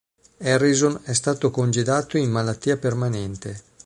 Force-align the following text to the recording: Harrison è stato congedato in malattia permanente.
Harrison 0.39 0.99
è 1.03 1.13
stato 1.13 1.51
congedato 1.51 2.17
in 2.17 2.31
malattia 2.31 2.75
permanente. 2.75 3.61